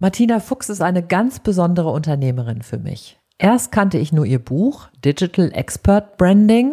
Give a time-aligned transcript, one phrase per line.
[0.00, 3.18] Martina Fuchs ist eine ganz besondere Unternehmerin für mich.
[3.36, 6.72] Erst kannte ich nur ihr Buch Digital Expert Branding,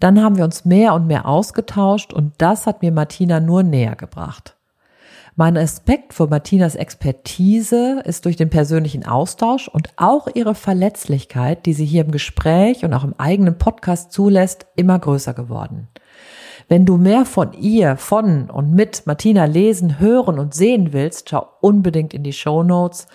[0.00, 3.96] dann haben wir uns mehr und mehr ausgetauscht und das hat mir Martina nur näher
[3.96, 4.54] gebracht.
[5.34, 11.72] Mein Respekt vor Martinas Expertise ist durch den persönlichen Austausch und auch ihre Verletzlichkeit, die
[11.72, 15.88] sie hier im Gespräch und auch im eigenen Podcast zulässt, immer größer geworden.
[16.66, 21.48] Wenn du mehr von ihr, von und mit Martina lesen, hören und sehen willst, schau
[21.60, 23.06] unbedingt in die Show Notes.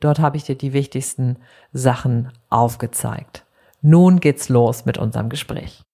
[0.00, 1.36] Dort habe ich dir die wichtigsten
[1.72, 3.44] Sachen aufgezeigt.
[3.80, 5.87] Nun geht's los mit unserem Gespräch.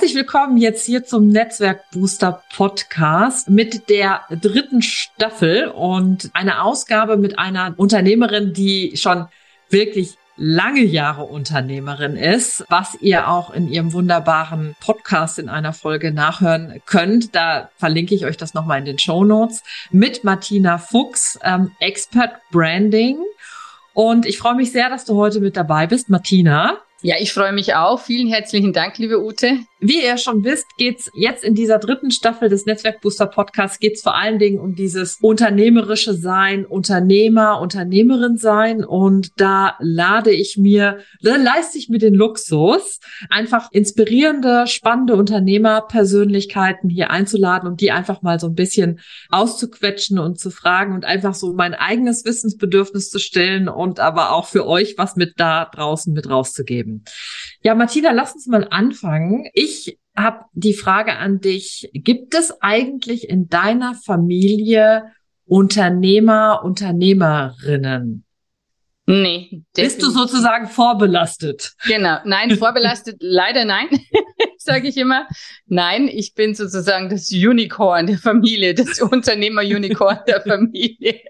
[0.00, 7.18] Herzlich willkommen jetzt hier zum Netzwerk Booster Podcast mit der dritten Staffel und eine Ausgabe
[7.18, 9.26] mit einer Unternehmerin, die schon
[9.68, 16.12] wirklich lange Jahre Unternehmerin ist, was ihr auch in ihrem wunderbaren Podcast in einer Folge
[16.12, 17.36] nachhören könnt.
[17.36, 22.36] Da verlinke ich euch das nochmal in den Show Notes mit Martina Fuchs, ähm, Expert
[22.50, 23.18] Branding.
[23.92, 26.78] Und ich freue mich sehr, dass du heute mit dabei bist, Martina.
[27.02, 28.00] Ja, ich freue mich auch.
[28.00, 29.58] Vielen herzlichen Dank, liebe Ute.
[29.82, 34.02] Wie ihr schon wisst, geht's jetzt in dieser dritten Staffel des Netzwerk Booster Podcasts geht's
[34.02, 38.84] vor allen Dingen um dieses unternehmerische Sein, Unternehmer, Unternehmerin sein.
[38.84, 46.90] Und da lade ich mir, da leiste ich mir den Luxus, einfach inspirierende, spannende Unternehmerpersönlichkeiten
[46.90, 51.32] hier einzuladen und die einfach mal so ein bisschen auszuquetschen und zu fragen und einfach
[51.32, 56.12] so mein eigenes Wissensbedürfnis zu stellen und aber auch für euch was mit da draußen
[56.12, 57.04] mit rauszugeben.
[57.62, 59.48] Ja, Martina, lass uns mal anfangen.
[59.54, 59.69] Ich
[60.16, 61.90] habe die Frage an dich.
[61.92, 65.04] Gibt es eigentlich in deiner Familie
[65.46, 68.24] Unternehmer, Unternehmerinnen?
[69.06, 69.64] Nee.
[69.74, 71.72] Bist du sozusagen vorbelastet?
[71.86, 72.18] Genau.
[72.24, 73.88] Nein, vorbelastet leider nein,
[74.58, 75.26] sage ich immer.
[75.66, 81.20] Nein, ich bin sozusagen das Unicorn der Familie, das Unternehmer-Unicorn der Familie.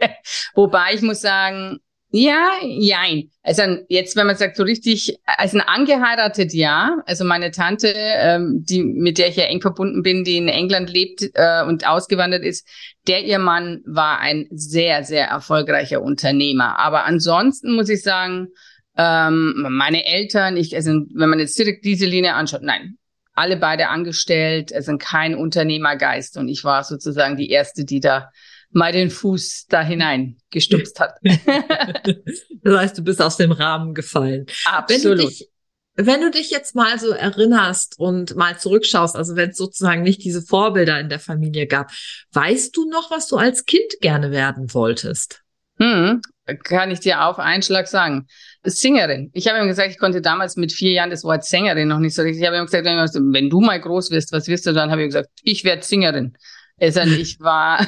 [0.55, 1.79] Wobei ich muss sagen,
[2.13, 3.31] ja, jein.
[3.43, 6.97] Also jetzt, wenn man sagt so richtig, also ein angeheiratet ja.
[7.07, 10.91] Also meine Tante, ähm, die mit der ich ja eng verbunden bin, die in England
[10.91, 12.67] lebt äh, und ausgewandert ist,
[13.07, 16.79] der ihr Mann war ein sehr, sehr erfolgreicher Unternehmer.
[16.81, 18.49] Aber ansonsten muss ich sagen,
[18.97, 22.97] ähm, meine Eltern, ich, also wenn man jetzt direkt diese Linie anschaut, nein,
[23.35, 28.31] alle beide angestellt, also kein Unternehmergeist und ich war sozusagen die erste, die da
[28.71, 31.15] mal den Fuß da hinein gestupst hat.
[31.23, 34.47] das heißt, du bist aus dem Rahmen gefallen.
[34.65, 34.89] Absolut.
[34.89, 35.51] Wenn du dich,
[35.97, 40.25] wenn du dich jetzt mal so erinnerst und mal zurückschaust, also wenn es sozusagen nicht
[40.25, 41.91] diese Vorbilder in der Familie gab,
[42.33, 45.43] weißt du noch, was du als Kind gerne werden wolltest?
[45.79, 46.21] Hm,
[46.63, 48.27] kann ich dir auf einen Schlag sagen.
[48.63, 49.31] Sängerin.
[49.33, 52.15] Ich habe ihm gesagt, ich konnte damals mit vier Jahren das Wort Sängerin noch nicht
[52.15, 52.43] so richtig.
[52.43, 54.91] Ich habe ihm gesagt, wenn du mal groß wirst, was wirst du dann?
[54.91, 56.37] Habe ich gesagt, ich werde Sängerin.
[56.79, 57.87] Also ich war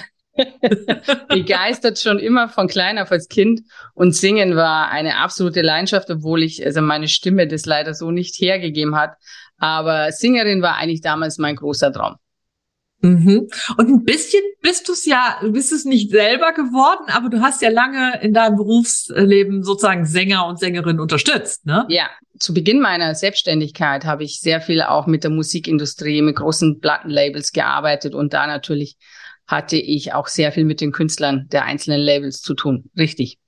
[1.29, 3.63] begeistert schon immer von klein auf als Kind
[3.95, 8.37] und singen war eine absolute Leidenschaft, obwohl ich also meine Stimme das leider so nicht
[8.41, 9.17] hergegeben hat.
[9.59, 12.17] Aber Sängerin war eigentlich damals mein großer Traum.
[13.03, 13.49] Mhm.
[13.77, 17.41] Und ein bisschen bist du es ja, du bist es nicht selber geworden, aber du
[17.41, 21.85] hast ja lange in deinem Berufsleben sozusagen Sänger und Sängerin unterstützt, ne?
[21.89, 22.09] Ja,
[22.39, 27.53] zu Beginn meiner Selbstständigkeit habe ich sehr viel auch mit der Musikindustrie, mit großen Plattenlabels
[27.53, 28.97] gearbeitet und da natürlich
[29.49, 32.91] hatte ich auch sehr viel mit den Künstlern der einzelnen Labels zu tun.
[32.97, 33.39] Richtig.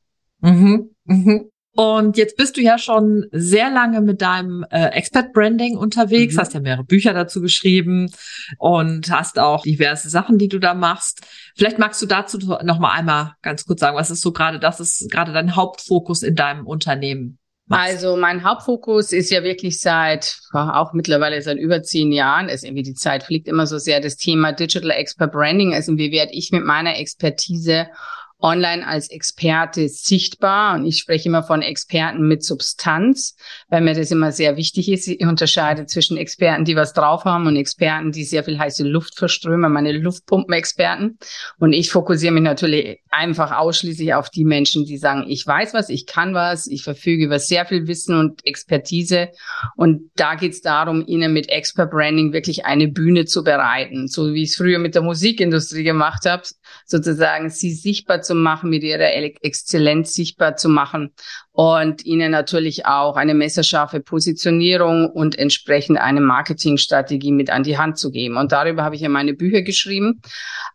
[0.40, 0.90] Mhm.
[1.04, 1.50] Mhm.
[1.76, 6.40] Und jetzt bist du ja schon sehr lange mit deinem äh, Expert Branding unterwegs, mhm.
[6.40, 8.10] hast ja mehrere Bücher dazu geschrieben
[8.58, 11.22] und hast auch diverse Sachen, die du da machst.
[11.56, 14.80] Vielleicht magst du dazu noch mal einmal ganz kurz sagen, was ist so gerade, das
[14.80, 17.38] ist gerade dein Hauptfokus in deinem Unternehmen?
[17.66, 17.90] machst.
[17.90, 22.82] Also mein Hauptfokus ist ja wirklich seit auch mittlerweile seit über zehn Jahren, also irgendwie
[22.82, 25.74] die Zeit fliegt immer so sehr, das Thema Digital Expert Branding.
[25.74, 27.88] Also wie werde ich mit meiner Expertise
[28.44, 30.74] online als Experte sichtbar.
[30.74, 33.36] Und ich spreche immer von Experten mit Substanz,
[33.68, 35.08] weil mir das immer sehr wichtig ist.
[35.08, 39.16] Ich unterscheide zwischen Experten, die was drauf haben und Experten, die sehr viel heiße Luft
[39.16, 41.18] verströmen, meine Luftpumpenexperten.
[41.58, 45.88] Und ich fokussiere mich natürlich einfach ausschließlich auf die Menschen, die sagen, ich weiß was,
[45.88, 49.30] ich kann was, ich verfüge über sehr viel Wissen und Expertise.
[49.76, 54.34] Und da geht es darum, ihnen mit Expert Branding wirklich eine Bühne zu bereiten, so
[54.34, 56.42] wie ich es früher mit der Musikindustrie gemacht habe,
[56.84, 61.12] sozusagen sie sichtbar zu machen, mit ihrer Exzellenz sichtbar zu machen
[61.52, 67.98] und ihnen natürlich auch eine messerscharfe Positionierung und entsprechend eine Marketingstrategie mit an die Hand
[67.98, 68.36] zu geben.
[68.36, 70.20] Und darüber habe ich ja meine Bücher geschrieben.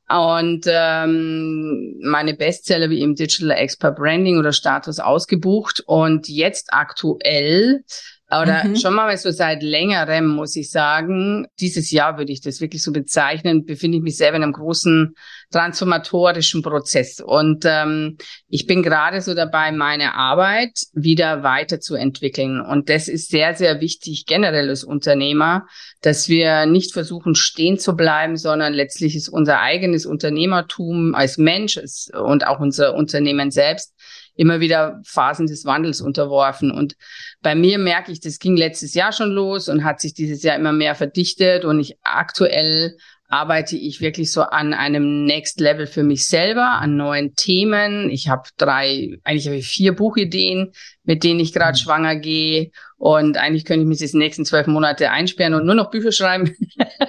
[0.08, 5.84] Und ähm, meine Bestseller wie im Digital Expert Branding oder Status ausgebucht.
[5.86, 7.84] Und jetzt aktuell
[8.32, 8.76] oder mhm.
[8.76, 12.92] schon mal so seit längerem, muss ich sagen, dieses Jahr würde ich das wirklich so
[12.92, 15.16] bezeichnen, befinde ich mich selber in einem großen
[15.52, 17.22] transformatorischen Prozess.
[17.22, 18.18] Und ähm,
[18.48, 22.62] ich bin gerade so dabei, meine Arbeit wieder weiterzuentwickeln.
[22.62, 25.66] Und das ist sehr, sehr wichtig generell als Unternehmer,
[26.02, 31.80] dass wir nicht versuchen, stehen zu bleiben, sondern letztlich ist unser eigenes Unternehmertum als Mensch
[32.14, 33.96] und auch unser Unternehmen selbst
[34.40, 36.72] immer wieder Phasen des Wandels unterworfen.
[36.72, 36.96] Und
[37.42, 40.56] bei mir merke ich, das ging letztes Jahr schon los und hat sich dieses Jahr
[40.56, 41.66] immer mehr verdichtet.
[41.66, 42.96] Und ich aktuell
[43.28, 48.10] arbeite ich wirklich so an einem Next Level für mich selber, an neuen Themen.
[48.10, 50.72] Ich habe drei, eigentlich habe ich vier Buchideen,
[51.04, 51.84] mit denen ich gerade mhm.
[51.84, 52.72] schwanger gehe.
[52.98, 56.56] Und eigentlich könnte ich mich die nächsten zwölf Monate einsperren und nur noch Bücher schreiben.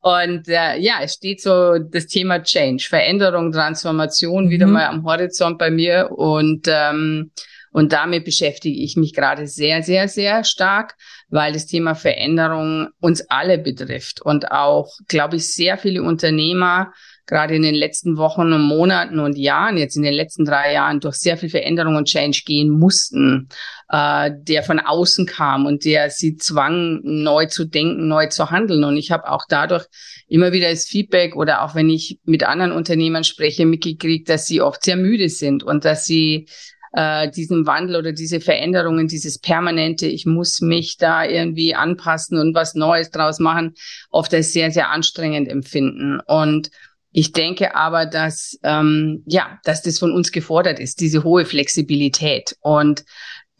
[0.00, 4.50] und äh, ja, es steht so das Thema Change, Veränderung, Transformation mhm.
[4.50, 6.10] wieder mal am Horizont bei mir.
[6.10, 7.30] Und ähm,
[7.72, 10.96] und damit beschäftige ich mich gerade sehr, sehr, sehr stark,
[11.28, 16.92] weil das Thema Veränderung uns alle betrifft und auch, glaube ich, sehr viele Unternehmer
[17.30, 21.00] gerade in den letzten Wochen und Monaten und Jahren, jetzt in den letzten drei Jahren,
[21.00, 23.48] durch sehr viel Veränderung und Change gehen mussten,
[23.88, 28.84] äh, der von außen kam und der sie zwang, neu zu denken, neu zu handeln.
[28.84, 29.86] Und ich habe auch dadurch
[30.28, 34.60] immer wieder das Feedback oder auch wenn ich mit anderen Unternehmern spreche, mitgekriegt, dass sie
[34.60, 36.48] oft sehr müde sind und dass sie
[36.92, 42.54] äh, diesen Wandel oder diese Veränderungen, dieses permanente, ich muss mich da irgendwie anpassen und
[42.54, 43.74] was Neues draus machen,
[44.10, 46.20] oft als sehr, sehr anstrengend empfinden.
[46.26, 46.70] Und
[47.12, 52.56] ich denke aber, dass ähm, ja, dass das von uns gefordert ist, diese hohe Flexibilität.
[52.60, 53.04] Und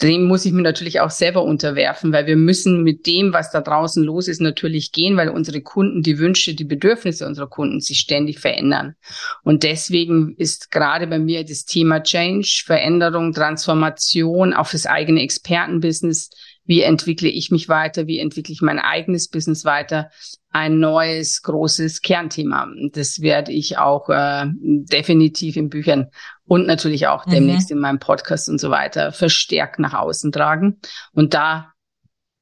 [0.03, 3.61] dem muss ich mir natürlich auch selber unterwerfen, weil wir müssen mit dem, was da
[3.61, 7.99] draußen los ist, natürlich gehen, weil unsere Kunden, die Wünsche, die Bedürfnisse unserer Kunden sich
[7.99, 8.95] ständig verändern.
[9.43, 16.31] Und deswegen ist gerade bei mir das Thema Change, Veränderung, Transformation auf das eigene Expertenbusiness
[16.71, 20.09] wie entwickle ich mich weiter, wie entwickle ich mein eigenes Business weiter,
[20.51, 22.69] ein neues großes Kernthema.
[22.93, 26.11] Das werde ich auch äh, definitiv in Büchern
[26.47, 27.31] und natürlich auch mhm.
[27.31, 30.81] demnächst in meinem Podcast und so weiter verstärkt nach außen tragen.
[31.13, 31.70] Und da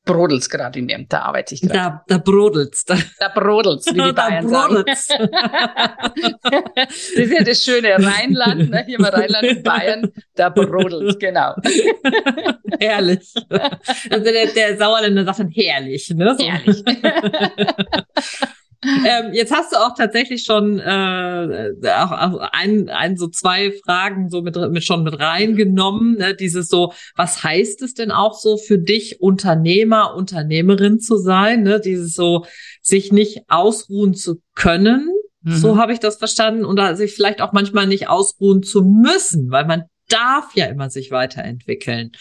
[0.08, 1.04] brodelt's gerade in mir.
[1.08, 1.74] Da arbeite ich gerade.
[1.74, 2.84] Da, da brodelt's.
[2.84, 4.82] Da, da brodelt's, wie die Bayern sagen.
[4.86, 5.08] das
[7.10, 8.84] ist ja das schöne Rheinland, ne?
[8.86, 11.54] hier mal Rheinland und Bayern, da brodelt's, genau.
[12.80, 13.32] herrlich.
[14.10, 16.10] Also der, der Sauerländer sagt dann herrlich.
[16.10, 16.34] Ne?
[16.36, 16.44] So.
[16.44, 16.82] Herrlich.
[18.82, 24.28] ähm, jetzt hast du auch tatsächlich schon äh, auch, auch ein, ein so zwei Fragen
[24.30, 26.16] so mit, mit schon mit reingenommen.
[26.16, 26.34] Ne?
[26.34, 31.64] Dieses so, was heißt es denn auch so für dich, Unternehmer, Unternehmerin zu sein?
[31.64, 31.80] Ne?
[31.80, 32.46] Dieses so,
[32.80, 35.08] sich nicht ausruhen zu können.
[35.42, 35.56] Mhm.
[35.56, 36.64] So habe ich das verstanden.
[36.64, 41.10] Und sich vielleicht auch manchmal nicht ausruhen zu müssen, weil man darf ja immer sich
[41.10, 42.12] weiterentwickeln.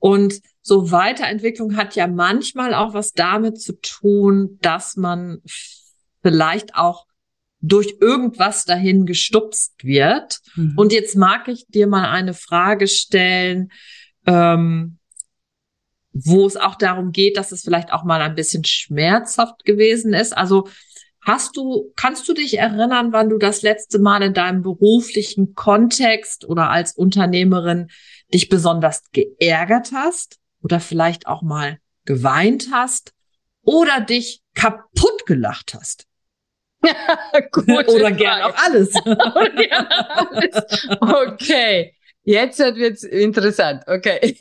[0.00, 5.42] Und so Weiterentwicklung hat ja manchmal auch was damit zu tun, dass man
[6.22, 7.06] vielleicht auch
[7.60, 10.40] durch irgendwas dahin gestupst wird.
[10.56, 10.72] Mhm.
[10.76, 13.72] Und jetzt mag ich dir mal eine Frage stellen,
[14.26, 14.98] ähm,
[16.12, 20.34] wo es auch darum geht, dass es vielleicht auch mal ein bisschen schmerzhaft gewesen ist.
[20.34, 20.68] Also
[21.20, 26.46] hast du, kannst du dich erinnern, wann du das letzte Mal in deinem beruflichen Kontext
[26.46, 27.88] oder als Unternehmerin
[28.32, 33.12] dich besonders geärgert hast oder vielleicht auch mal geweint hast
[33.62, 36.06] oder dich kaputt gelacht hast?
[37.52, 37.68] Gut.
[37.88, 38.94] Oder gern auch alles.
[41.00, 41.94] Okay.
[42.24, 43.84] Jetzt wird's interessant.
[43.86, 44.36] Okay.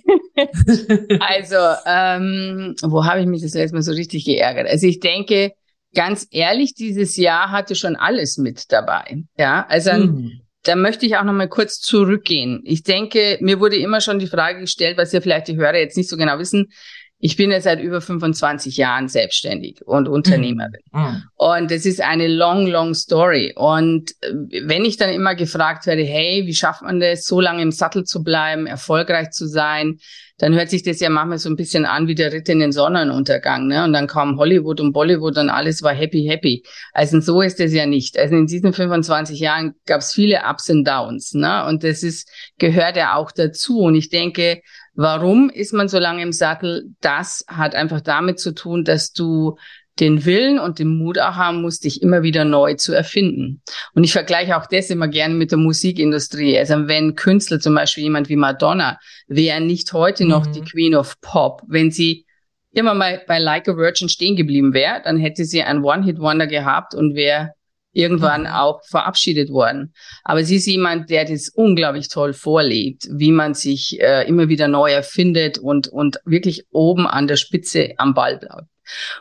[1.22, 4.68] also, ähm, wo habe ich mich das letzte Mal so richtig geärgert?
[4.68, 5.54] Also ich denke,
[5.96, 9.24] ganz ehrlich, dieses Jahr hatte schon alles mit dabei.
[9.38, 12.62] Ja, also hm da möchte ich auch noch mal kurz zurückgehen.
[12.64, 15.98] Ich denke, mir wurde immer schon die Frage gestellt, was ja vielleicht die Hörer jetzt
[15.98, 16.72] nicht so genau wissen.
[17.20, 20.82] Ich bin ja seit über 25 Jahren selbstständig und Unternehmerin.
[20.92, 21.02] Mhm.
[21.02, 21.24] mhm.
[21.36, 23.54] Und es ist eine long, long story.
[23.56, 27.62] Und äh, wenn ich dann immer gefragt werde, hey, wie schafft man das, so lange
[27.62, 30.00] im Sattel zu bleiben, erfolgreich zu sein,
[30.44, 32.74] dann hört sich das ja manchmal so ein bisschen an wie der Ritt in den
[32.74, 33.68] Sonnenuntergang.
[33.68, 33.86] Ne?
[33.86, 36.66] Und dann kam Hollywood und Bollywood und alles war happy, happy.
[36.92, 38.18] Also so ist es ja nicht.
[38.20, 41.34] Also in diesen 25 Jahren gab es viele Ups und Downs.
[41.34, 41.66] Ne?
[41.66, 43.80] Und das ist, gehört ja auch dazu.
[43.80, 44.62] Und ich denke,
[44.96, 46.92] Warum ist man so lange im Sattel?
[47.02, 49.58] Das hat einfach damit zu tun, dass du
[50.00, 53.62] den Willen und den Mut auch haben musst, dich immer wieder neu zu erfinden.
[53.94, 56.58] Und ich vergleiche auch das immer gerne mit der Musikindustrie.
[56.58, 58.98] Also wenn Künstler, zum Beispiel jemand wie Madonna,
[59.28, 60.54] wäre nicht heute noch mhm.
[60.54, 62.26] die Queen of Pop, wenn sie
[62.72, 66.96] immer mal bei Like a Virgin stehen geblieben wäre, dann hätte sie ein One-Hit-Wonder gehabt
[66.96, 67.52] und wäre
[67.94, 68.48] irgendwann mhm.
[68.48, 69.94] auch verabschiedet worden.
[70.24, 74.68] Aber sie ist jemand, der das unglaublich toll vorlebt, wie man sich äh, immer wieder
[74.68, 78.73] neu erfindet und, und wirklich oben an der Spitze am Ball bleibt.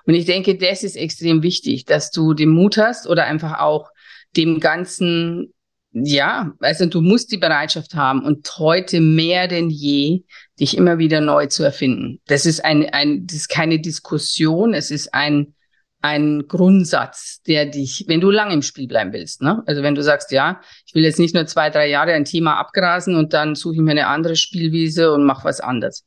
[0.07, 3.91] Und ich denke, das ist extrem wichtig, dass du den Mut hast oder einfach auch
[4.37, 5.53] dem Ganzen,
[5.93, 10.23] ja, also du musst die Bereitschaft haben und heute mehr denn je
[10.59, 12.21] dich immer wieder neu zu erfinden.
[12.27, 15.55] Das ist ein, ein, das ist keine Diskussion, es ist ein,
[16.03, 19.63] ein Grundsatz, der dich, wenn du lange im Spiel bleiben willst, ne?
[19.67, 22.57] Also wenn du sagst, ja, ich will jetzt nicht nur zwei, drei Jahre ein Thema
[22.59, 26.05] abgrasen und dann suche ich mir eine andere Spielwiese und mache was anderes.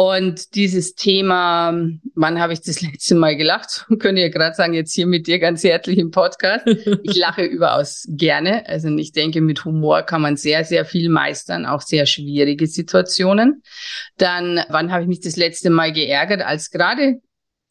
[0.00, 1.78] Und dieses Thema,
[2.14, 3.84] wann habe ich das letzte Mal gelacht?
[3.98, 6.66] Könnt ihr gerade sagen, jetzt hier mit dir ganz herzlich im Podcast.
[6.66, 8.66] Ich lache überaus gerne.
[8.66, 13.62] Also ich denke, mit Humor kann man sehr, sehr viel meistern, auch sehr schwierige Situationen.
[14.16, 17.20] Dann, wann habe ich mich das letzte Mal geärgert, als gerade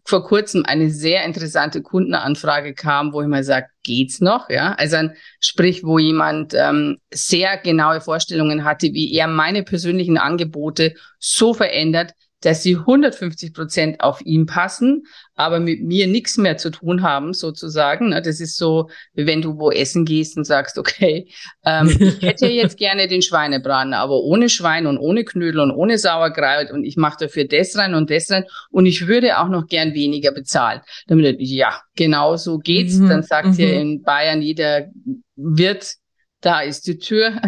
[0.10, 4.50] vor kurzem eine sehr interessante Kundenanfrage kam, wo ich mal sage, geht's noch?
[4.50, 10.18] Ja, also ein, sprich, wo jemand ähm, sehr genaue Vorstellungen hatte, wie er meine persönlichen
[10.18, 15.04] Angebote so verändert, dass sie 150 Prozent auf ihn passen,
[15.36, 18.12] aber mit mir nichts mehr zu tun haben, sozusagen.
[18.12, 21.30] Das ist so, wie wenn du wo essen gehst und sagst, okay,
[21.66, 25.98] ähm, ich hätte jetzt gerne den Schweinebraten, aber ohne Schwein und ohne Knödel und ohne
[25.98, 29.68] Sauerkraut und ich mache dafür das rein und das rein und ich würde auch noch
[29.68, 30.82] gern weniger bezahlen.
[31.08, 32.96] Damit, ja, genau so geht's.
[32.96, 33.10] Mhm.
[33.10, 33.54] Dann sagt mhm.
[33.54, 34.90] hier in Bayern jeder
[35.36, 35.96] Wirt,
[36.42, 37.42] da ist die Tür.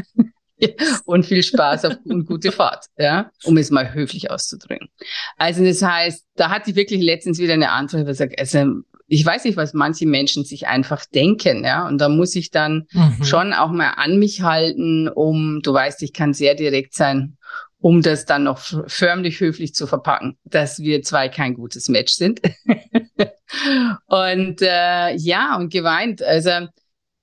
[1.06, 4.90] und viel Spaß auf und gute Fahrt, ja, um es mal höflich auszudrücken.
[5.38, 9.44] Also das heißt, da hatte ich wirklich letztens wieder eine Antwort, gesagt, also ich weiß
[9.44, 13.24] nicht, was manche Menschen sich einfach denken, ja, und da muss ich dann mhm.
[13.24, 17.38] schon auch mal an mich halten, um, du weißt, ich kann sehr direkt sein,
[17.82, 22.40] um das dann noch förmlich höflich zu verpacken, dass wir zwei kein gutes Match sind.
[24.06, 26.22] und äh, ja, und geweint.
[26.22, 26.68] Also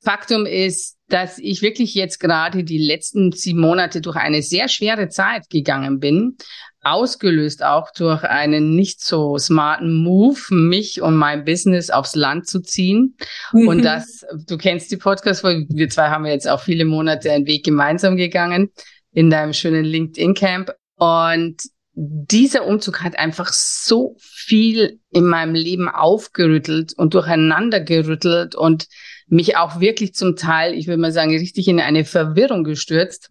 [0.01, 5.09] Faktum ist, dass ich wirklich jetzt gerade die letzten sieben Monate durch eine sehr schwere
[5.09, 6.37] Zeit gegangen bin,
[6.83, 12.61] ausgelöst auch durch einen nicht so smarten Move, mich und mein Business aufs Land zu
[12.61, 13.17] ziehen.
[13.53, 13.69] Mhm.
[13.69, 17.65] Und das, du kennst die Podcast, wir zwei haben jetzt auch viele Monate einen Weg
[17.65, 18.71] gemeinsam gegangen
[19.13, 20.73] in deinem schönen LinkedIn-Camp.
[20.97, 21.63] Und
[22.01, 28.87] dieser Umzug hat einfach so viel in meinem Leben aufgerüttelt und durcheinander gerüttelt und
[29.27, 33.31] mich auch wirklich zum Teil, ich würde mal sagen, richtig in eine Verwirrung gestürzt,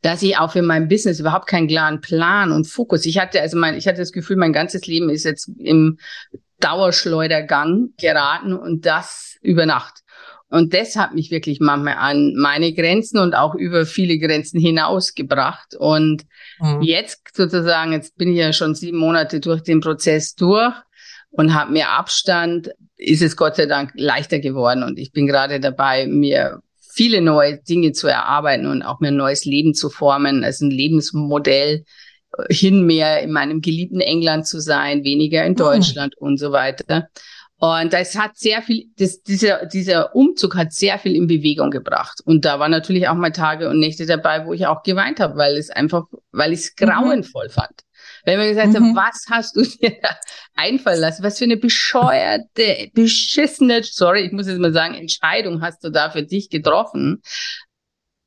[0.00, 3.04] dass ich auch für mein Business überhaupt keinen klaren Plan und Fokus.
[3.04, 5.98] Ich hatte also mein, ich hatte das Gefühl, mein ganzes Leben ist jetzt im
[6.60, 9.99] Dauerschleudergang geraten und das über Nacht.
[10.50, 15.76] Und das hat mich wirklich manchmal an meine Grenzen und auch über viele Grenzen hinausgebracht.
[15.76, 16.24] Und
[16.58, 16.82] mhm.
[16.82, 20.74] jetzt sozusagen, jetzt bin ich ja schon sieben Monate durch den Prozess durch
[21.30, 24.82] und habe mir Abstand, ist es Gott sei Dank leichter geworden.
[24.82, 26.60] Und ich bin gerade dabei, mir
[26.92, 30.72] viele neue Dinge zu erarbeiten und auch mir ein neues Leben zu formen, also ein
[30.72, 31.84] Lebensmodell
[32.36, 35.56] äh, hin mehr in meinem geliebten England zu sein, weniger in hm.
[35.56, 36.26] Deutschland mhm.
[36.26, 37.08] und so weiter.
[37.62, 42.22] Und das hat sehr viel, das, dieser, dieser Umzug hat sehr viel in Bewegung gebracht.
[42.24, 45.36] Und da waren natürlich auch mal Tage und Nächte dabei, wo ich auch geweint habe,
[45.36, 46.86] weil es einfach, weil ich es mhm.
[46.86, 47.52] grauenvoll mhm.
[47.52, 47.84] fand.
[48.24, 48.96] Wenn man gesagt mhm.
[48.96, 50.16] hat, was hast du dir da
[50.54, 51.22] einfallen lassen?
[51.22, 56.08] Was für eine bescheuerte, beschissene, sorry, ich muss jetzt mal sagen, Entscheidung hast du da
[56.08, 57.20] für dich getroffen?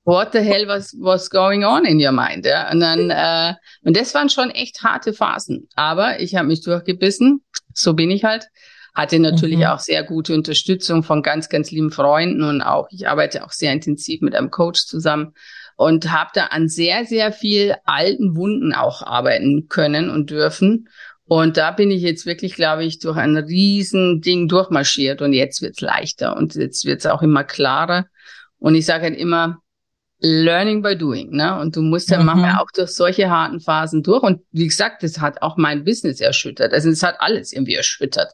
[0.05, 2.45] What the hell was was going on in your mind?
[2.45, 2.69] Ja?
[2.69, 5.69] Und dann äh, und das waren schon echt harte Phasen.
[5.75, 7.43] Aber ich habe mich durchgebissen.
[7.73, 8.47] So bin ich halt.
[8.93, 9.65] Hatte natürlich mhm.
[9.65, 13.73] auch sehr gute Unterstützung von ganz, ganz lieben Freunden und auch ich arbeite auch sehr
[13.73, 15.33] intensiv mit einem Coach zusammen
[15.75, 20.89] und habe da an sehr, sehr viel alten Wunden auch arbeiten können und dürfen.
[21.25, 25.62] Und da bin ich jetzt wirklich, glaube ich, durch ein riesen Ding durchmarschiert und jetzt
[25.62, 28.05] wird's leichter und jetzt wird's auch immer klarer.
[28.59, 29.59] Und ich sage halt immer,
[30.19, 31.59] Learning by doing, ne?
[31.59, 32.27] Und du musst ja mhm.
[32.27, 34.23] manchmal auch durch solche harten Phasen durch.
[34.23, 36.71] Und wie gesagt, das hat auch mein Business erschüttert.
[36.71, 38.31] Also es hat alles irgendwie erschüttert.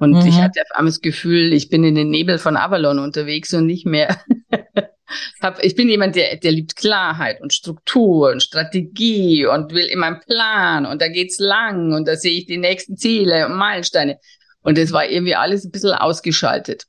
[0.00, 0.26] Und mhm.
[0.26, 3.66] ich hatte auf einmal das Gefühl, ich bin in den Nebel von Avalon unterwegs und
[3.66, 4.18] nicht mehr
[5.42, 10.06] hab, ich bin jemand, der, der liebt Klarheit und Struktur und Strategie und will immer
[10.06, 14.18] einen Plan und da geht's lang und da sehe ich die nächsten Ziele und Meilensteine.
[14.62, 16.84] Und das war irgendwie alles ein bisschen ausgeschaltet.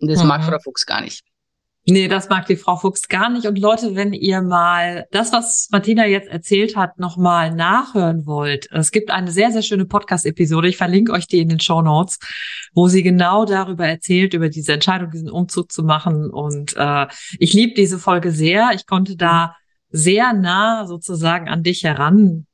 [0.00, 0.28] Das mhm.
[0.28, 1.24] mag Frau Fuchs gar nicht.
[1.90, 3.46] Nee, das mag die Frau Fuchs gar nicht.
[3.46, 8.90] Und Leute, wenn ihr mal das, was Martina jetzt erzählt hat, nochmal nachhören wollt, es
[8.90, 10.68] gibt eine sehr, sehr schöne Podcast-Episode.
[10.68, 12.18] Ich verlinke euch die in den Show Notes,
[12.74, 16.28] wo sie genau darüber erzählt, über diese Entscheidung, diesen Umzug zu machen.
[16.28, 17.06] Und äh,
[17.38, 18.72] ich liebe diese Folge sehr.
[18.74, 19.56] Ich konnte da
[19.88, 22.47] sehr nah sozusagen an dich heran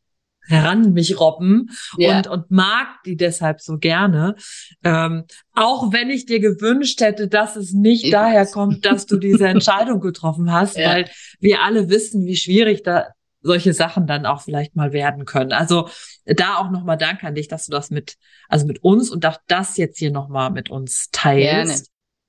[0.46, 2.16] heran mich robben ja.
[2.16, 4.36] und, und mag die deshalb so gerne.
[4.82, 5.24] Ähm,
[5.54, 8.52] auch wenn ich dir gewünscht hätte, dass es nicht ich daher weiß.
[8.52, 10.90] kommt, dass du diese Entscheidung getroffen hast, ja.
[10.90, 11.10] weil
[11.40, 13.08] wir alle wissen, wie schwierig da
[13.44, 15.52] solche Sachen dann auch vielleicht mal werden können.
[15.52, 15.88] Also
[16.24, 18.16] da auch nochmal Dank an dich, dass du das mit,
[18.48, 21.44] also mit uns und auch das jetzt hier nochmal mit uns teilst.
[21.44, 21.74] Gerne.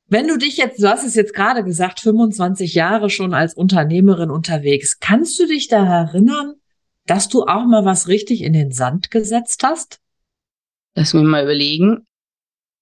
[0.07, 4.29] Wenn du dich jetzt, du hast es jetzt gerade gesagt, 25 Jahre schon als Unternehmerin
[4.29, 6.55] unterwegs, kannst du dich da erinnern,
[7.05, 9.99] dass du auch mal was richtig in den Sand gesetzt hast?
[10.95, 12.05] Lass mich mal überlegen.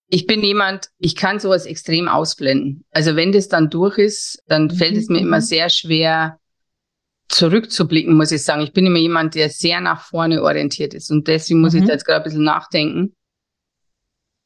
[0.07, 2.85] Ich bin jemand, ich kann sowas extrem ausblenden.
[2.91, 4.71] Also wenn das dann durch ist, dann mhm.
[4.71, 5.43] fällt es mir immer mhm.
[5.43, 6.39] sehr schwer,
[7.29, 8.61] zurückzublicken, muss ich sagen.
[8.61, 11.09] Ich bin immer jemand, der sehr nach vorne orientiert ist.
[11.09, 11.79] Und deswegen muss mhm.
[11.79, 13.15] ich da jetzt gerade ein bisschen nachdenken.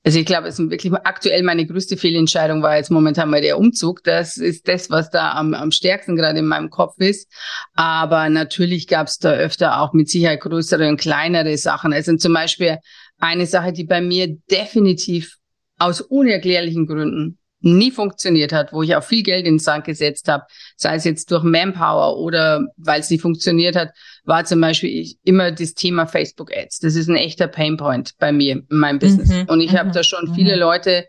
[0.08, 3.58] Also ich glaube, es ist wirklich aktuell meine größte Fehlentscheidung war jetzt momentan mal der
[3.58, 4.06] Umzug.
[4.06, 7.30] Das ist das, was da am, am stärksten gerade in meinem Kopf ist.
[7.74, 11.92] Aber natürlich gab es da öfter auch mit Sicherheit größere und kleinere Sachen.
[11.92, 12.78] Also zum Beispiel
[13.18, 15.36] eine Sache, die bei mir definitiv
[15.78, 20.30] aus unerklärlichen Gründen nie funktioniert hat, wo ich auch viel Geld in den Sand gesetzt
[20.30, 20.46] habe,
[20.78, 23.90] sei es jetzt durch Manpower oder weil es nicht funktioniert hat,
[24.28, 26.80] war zum Beispiel immer das Thema Facebook Ads.
[26.80, 29.30] Das ist ein echter Painpoint bei mir in meinem Business.
[29.30, 30.60] Mhm, und ich habe mhm, da schon viele mhm.
[30.60, 31.08] Leute,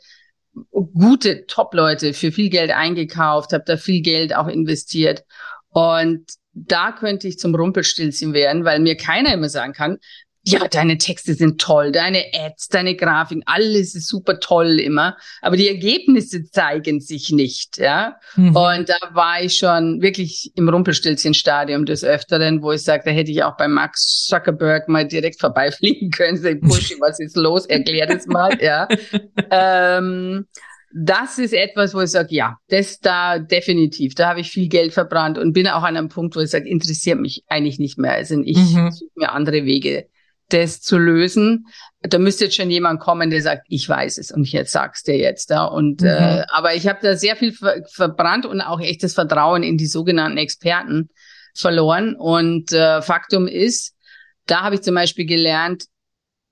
[0.73, 5.25] gute Top-Leute für viel Geld eingekauft, habe da viel Geld auch investiert.
[5.71, 9.99] Und da könnte ich zum Rumpelstilzchen werden, weil mir keiner immer sagen kann,
[10.49, 15.57] ja, deine Texte sind toll, deine Ads, deine Grafiken, alles ist super toll immer, aber
[15.57, 18.17] die Ergebnisse zeigen sich nicht, ja.
[18.37, 18.57] Mhm.
[18.57, 23.31] Und da war ich schon wirklich im Rumpelstilzchen-Stadium des Öfteren, wo ich sage, da hätte
[23.31, 28.07] ich auch bei Max Zuckerberg mal direkt vorbeifliegen können, sagen, Pushy, was ist los, erklär
[28.07, 28.88] das mal, ja.
[29.50, 30.47] ähm,
[30.90, 34.14] das ist etwas, wo ich sage, ja, das da definitiv.
[34.14, 36.67] Da habe ich viel Geld verbrannt und bin auch an einem Punkt, wo ich sage,
[36.67, 38.12] interessiert mich eigentlich nicht mehr.
[38.12, 38.90] Also ich mhm.
[38.90, 40.07] suche mir andere Wege
[40.49, 41.67] das zu lösen.
[42.00, 45.02] Da müsste jetzt schon jemand kommen, der sagt, ich weiß es und ich jetzt sag's
[45.02, 45.50] dir jetzt.
[45.50, 45.64] Ja.
[45.64, 46.09] Und mhm.
[46.09, 49.87] äh, aber ich habe da sehr viel ver verbrannt und auch echtes Vertrauen in die
[49.87, 51.11] sogenannten Experten
[51.55, 52.14] verloren.
[52.14, 53.95] Und äh, Faktum ist,
[54.47, 55.85] da habe ich zum Beispiel gelernt,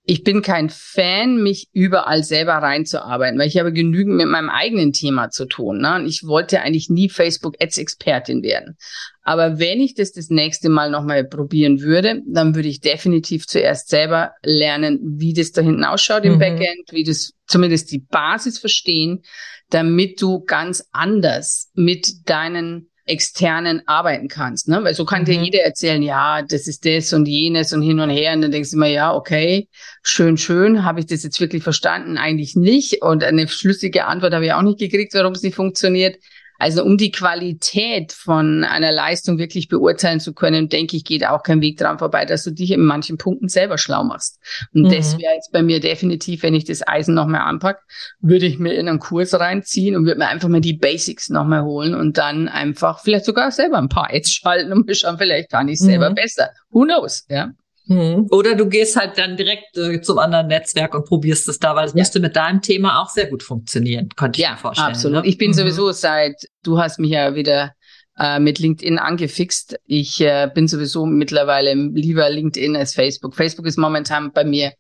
[0.09, 4.93] ich bin kein Fan, mich überall selber reinzuarbeiten, weil ich habe genügend mit meinem eigenen
[4.93, 5.79] Thema zu tun.
[5.81, 5.97] Ne?
[5.97, 8.77] Und ich wollte eigentlich nie Facebook Ads Expertin werden.
[9.23, 13.89] Aber wenn ich das das nächste Mal nochmal probieren würde, dann würde ich definitiv zuerst
[13.89, 16.39] selber lernen, wie das da hinten ausschaut im mhm.
[16.39, 19.23] Backend, wie das zumindest die Basis verstehen,
[19.71, 24.83] damit du ganz anders mit deinen externen arbeiten kannst, ne?
[24.83, 25.27] Weil so kann mhm.
[25.27, 28.33] dir jeder erzählen, ja, das ist das und jenes und hin und her.
[28.33, 29.69] Und dann denkst du immer, ja, okay,
[30.03, 32.19] schön, schön, habe ich das jetzt wirklich verstanden?
[32.19, 33.03] Eigentlich nicht.
[33.03, 36.19] Und eine schlüssige Antwort habe ich auch nicht gekriegt, warum es nicht funktioniert.
[36.59, 41.43] Also um die Qualität von einer Leistung wirklich beurteilen zu können, denke ich, geht auch
[41.43, 44.39] kein Weg dran vorbei, dass du dich in manchen Punkten selber schlau machst.
[44.73, 44.91] Und mhm.
[44.91, 47.83] das wäre jetzt bei mir definitiv, wenn ich das Eisen nochmal anpack,
[48.21, 51.65] würde ich mir in einen Kurs reinziehen und würde mir einfach mal die Basics nochmal
[51.65, 55.51] holen und dann einfach vielleicht sogar selber ein paar Ads schalten und mir schauen, vielleicht
[55.51, 56.15] kann ich es selber mhm.
[56.15, 56.51] besser.
[56.71, 57.53] Who knows, ja.
[57.87, 58.27] Mhm.
[58.31, 61.87] Oder du gehst halt dann direkt äh, zum anderen Netzwerk und probierst es da, weil
[61.87, 61.99] es ja.
[61.99, 64.89] müsste mit deinem Thema auch sehr gut funktionieren, könnte ich ja, mir vorstellen.
[64.89, 65.25] Absolut.
[65.25, 65.29] Ne?
[65.29, 65.55] Ich bin mhm.
[65.55, 67.75] sowieso seit, du hast mich ja wieder
[68.19, 69.79] äh, mit LinkedIn angefixt.
[69.85, 73.37] Ich äh, bin sowieso mittlerweile lieber LinkedIn als Facebook.
[73.37, 74.73] Facebook ist momentan bei mir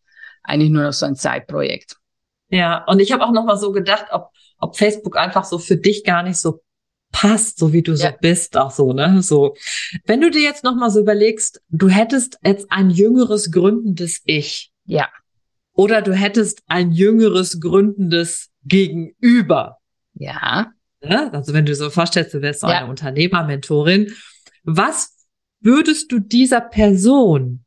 [0.42, 1.96] eigentlich nur noch so ein Zeitprojekt.
[2.48, 5.76] Ja, und ich habe auch noch mal so gedacht, ob, ob Facebook einfach so für
[5.76, 6.60] dich gar nicht so
[7.16, 8.10] passt, so wie du ja.
[8.10, 9.22] so bist, auch so, ne?
[9.22, 9.56] So.
[10.04, 14.70] Wenn du dir jetzt nochmal so überlegst, du hättest jetzt ein jüngeres gründendes Ich.
[14.84, 15.08] Ja.
[15.72, 19.78] Oder du hättest ein jüngeres gründendes Gegenüber.
[20.12, 20.72] Ja.
[21.00, 21.32] Ne?
[21.32, 22.80] Also wenn du so vorstellst, du wärst so ja.
[22.80, 24.12] eine Unternehmermentorin.
[24.64, 25.16] Was
[25.60, 27.64] würdest du dieser Person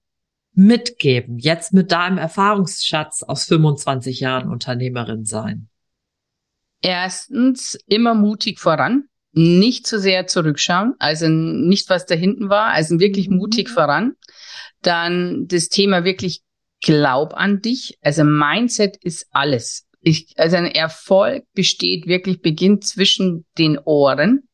[0.54, 5.70] mitgeben, jetzt mit deinem Erfahrungsschatz aus 25 Jahren Unternehmerin sein?
[6.84, 13.00] Erstens, immer mutig voran nicht zu sehr zurückschauen, also nicht, was da hinten war, also
[13.00, 13.38] wirklich mhm.
[13.38, 14.14] mutig voran.
[14.82, 16.42] Dann das Thema wirklich
[16.82, 17.98] Glaub an dich.
[18.02, 19.86] Also Mindset ist alles.
[20.02, 24.48] Ich, also ein Erfolg besteht wirklich, beginnt zwischen den Ohren.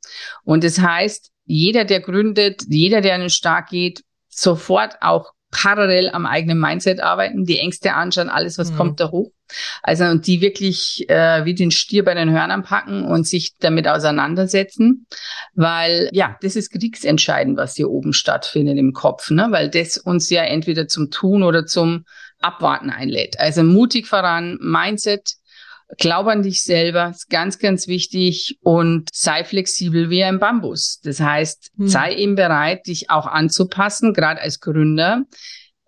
[0.44, 6.26] Und das heißt, jeder, der gründet, jeder, der einen Start geht, sofort auch parallel am
[6.26, 8.76] eigenen Mindset arbeiten, die Ängste anschauen, alles, was mhm.
[8.76, 9.32] kommt da hoch.
[9.82, 13.88] Also und die wirklich äh, wie den Stier bei den Hörnern packen und sich damit
[13.88, 15.08] auseinandersetzen,
[15.54, 19.48] weil ja, das ist kriegsentscheidend, was hier oben stattfindet im Kopf, ne?
[19.52, 22.06] weil das uns ja entweder zum Tun oder zum
[22.42, 23.40] Abwarten einlädt.
[23.40, 25.36] Also mutig voran, Mindset,
[25.98, 31.00] Glaub an dich selber, ist ganz, ganz wichtig und sei flexibel wie ein Bambus.
[31.04, 31.88] Das heißt, hm.
[31.88, 35.26] sei eben bereit, dich auch anzupassen, gerade als Gründer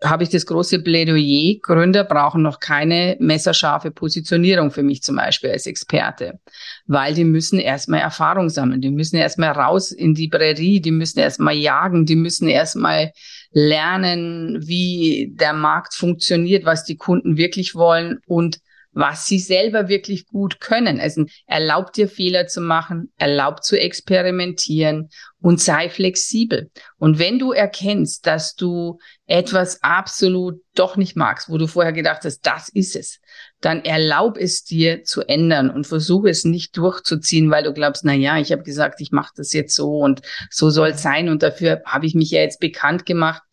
[0.04, 5.50] habe ich das große Plädoyer, Gründer brauchen noch keine messerscharfe Positionierung für mich zum Beispiel
[5.50, 6.40] als Experte,
[6.86, 11.20] weil die müssen erstmal Erfahrung sammeln, die müssen erstmal raus in die Prärie, die müssen
[11.20, 13.12] erstmal jagen, die müssen erstmal
[13.52, 18.60] lernen, wie der Markt funktioniert, was die Kunden wirklich wollen und
[18.98, 21.00] was sie selber wirklich gut können.
[21.00, 26.72] Also erlaubt dir Fehler zu machen, erlaubt zu experimentieren und sei flexibel.
[26.98, 32.24] Und wenn du erkennst, dass du etwas absolut doch nicht magst, wo du vorher gedacht
[32.24, 33.20] hast, das ist es,
[33.62, 38.14] dann erlaub es dir zu ändern und versuche es nicht durchzuziehen, weil du glaubst, na
[38.14, 41.44] ja, ich habe gesagt, ich mache das jetzt so und so soll es sein und
[41.44, 43.44] dafür habe ich mich ja jetzt bekannt gemacht.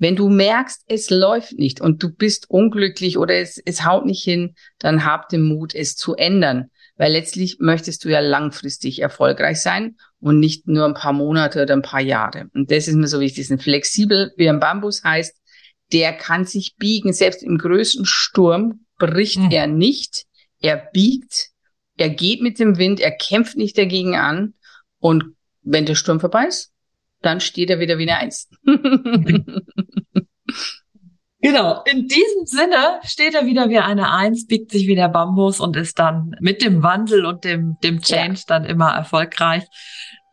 [0.00, 4.24] Wenn du merkst, es läuft nicht und du bist unglücklich oder es, es haut nicht
[4.24, 6.70] hin, dann hab den Mut, es zu ändern.
[6.96, 11.74] Weil letztlich möchtest du ja langfristig erfolgreich sein und nicht nur ein paar Monate oder
[11.74, 12.48] ein paar Jahre.
[12.54, 13.50] Und das ist mir so wichtig.
[13.50, 15.36] Ein flexibel wie ein Bambus heißt,
[15.92, 17.12] der kann sich biegen.
[17.12, 19.50] Selbst im größten Sturm bricht mhm.
[19.50, 20.24] er nicht.
[20.60, 21.50] Er biegt.
[21.98, 23.00] Er geht mit dem Wind.
[23.00, 24.54] Er kämpft nicht dagegen an.
[24.98, 25.24] Und
[25.60, 26.69] wenn der Sturm vorbei ist,
[27.22, 28.48] dann steht er wieder wie eine Eins.
[31.42, 31.82] Genau.
[31.90, 35.76] In diesem Sinne steht er wieder wie eine Eins, biegt sich wie der Bambus und
[35.76, 38.44] ist dann mit dem Wandel und dem, dem Change ja.
[38.46, 39.64] dann immer erfolgreich.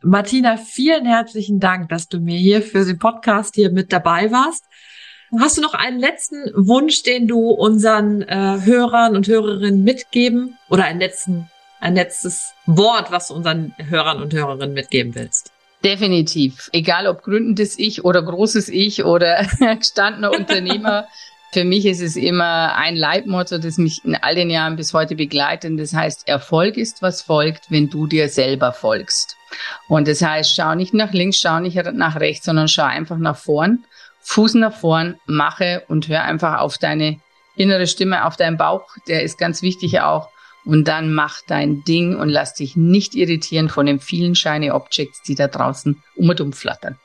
[0.02, 4.64] Martina, vielen herzlichen Dank, dass du mir hier für den Podcast hier mit dabei warst.
[5.40, 10.84] Hast du noch einen letzten Wunsch, den du unseren äh, Hörern und Hörerinnen mitgeben oder
[10.84, 15.52] ein letzten, ein letztes Wort, was du unseren Hörern und Hörerinnen mitgeben willst?
[15.84, 16.70] Definitiv.
[16.72, 19.46] Egal ob gründendes Ich oder großes Ich oder
[19.78, 21.06] gestandener Unternehmer.
[21.52, 25.16] Für mich ist es immer ein Leitmotto, das mich in all den Jahren bis heute
[25.16, 25.80] begleitet.
[25.80, 29.36] Das heißt, Erfolg ist, was folgt, wenn du dir selber folgst.
[29.88, 33.36] Und das heißt, schau nicht nach links, schau nicht nach rechts, sondern schau einfach nach
[33.36, 33.84] vorn,
[34.20, 37.18] Fuß nach vorn, mache und hör einfach auf deine
[37.56, 38.84] innere Stimme, auf deinen Bauch.
[39.06, 40.28] Der ist ganz wichtig auch
[40.64, 45.22] und dann mach dein Ding und lass dich nicht irritieren von den vielen shiny Objects,
[45.22, 46.96] die da draußen um und um flattern.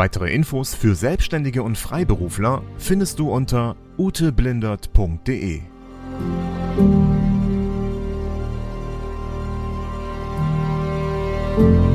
[0.00, 5.60] Weitere Infos für Selbstständige und Freiberufler findest du unter uteblindert.de.
[6.80, 6.94] thank
[11.58, 11.89] you.